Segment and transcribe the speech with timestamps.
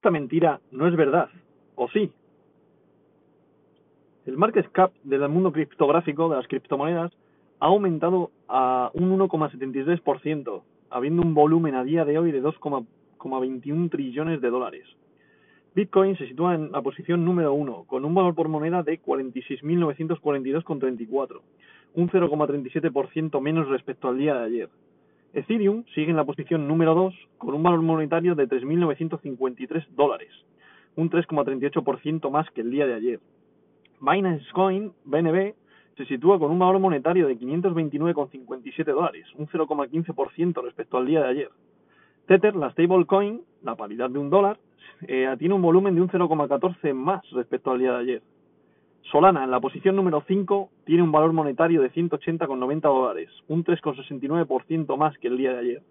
[0.00, 1.28] esta mentira no es verdad,
[1.74, 2.10] ¿o sí?
[4.24, 7.12] El market cap del mundo criptográfico de las criptomonedas
[7.58, 14.40] ha aumentado a un 1,73%, habiendo un volumen a día de hoy de 2,21 trillones
[14.40, 14.86] de dólares.
[15.74, 21.42] Bitcoin se sitúa en la posición número 1, con un valor por moneda de 46.942,34,
[21.96, 24.70] un 0,37% menos respecto al día de ayer.
[25.32, 30.30] Ethereum sigue en la posición número 2 con un valor monetario de 3.953 dólares,
[30.96, 33.20] un 3,38% más que el día de ayer.
[34.00, 35.54] Binance Coin, BNB,
[35.96, 41.28] se sitúa con un valor monetario de 529,57 dólares, un 0,15% respecto al día de
[41.28, 41.50] ayer.
[42.26, 44.58] Tether, la stablecoin, la paridad de un dólar,
[45.06, 48.22] eh, tiene un volumen de un 0,14 más respecto al día de ayer.
[49.10, 54.96] Solana, en la posición número 5, tiene un valor monetario de 180,90 dólares, un 3,69%
[54.96, 55.82] más que el día de ayer.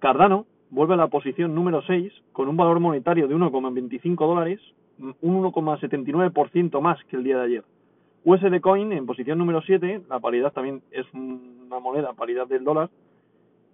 [0.00, 4.60] Cardano vuelve a la posición número 6 con un valor monetario de 1,25 dólares,
[4.98, 7.64] un 1,79% más que el día de ayer.
[8.24, 12.90] USD Coin en posición número 7, la paridad también es una moneda, paridad del dólar,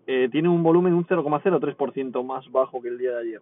[0.06, 3.40] eh, tiene un volumen un 0,03% más bajo que el día de ayer.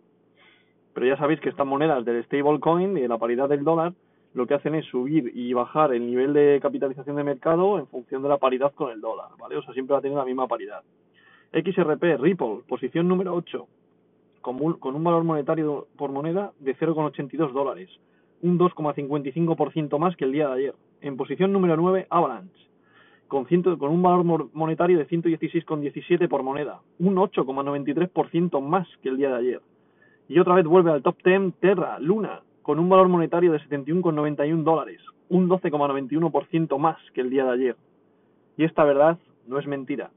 [0.94, 3.92] Pero ya sabéis que estas monedas del stablecoin y de la paridad del dólar
[4.34, 8.22] lo que hacen es subir y bajar el nivel de capitalización de mercado en función
[8.22, 9.56] de la paridad con el dólar, ¿vale?
[9.56, 10.82] O sea, siempre va a tener la misma paridad.
[11.52, 13.66] XRP, Ripple, posición número 8,
[14.40, 17.90] con un, valor monetario por moneda de 0,82 dólares,
[18.40, 20.74] un 2,55% más que el día de ayer.
[21.00, 22.66] En posición número 9, Avalanche,
[23.28, 29.18] con, ciento, con un valor monetario de 116,17 por moneda, un 8,93% más que el
[29.18, 29.60] día de ayer.
[30.28, 34.62] Y otra vez vuelve al top 10 Terra, Luna, con un valor monetario de 71,91
[34.62, 37.76] dólares, un 12,91% más que el día de ayer.
[38.56, 40.10] Y esta verdad no es mentira.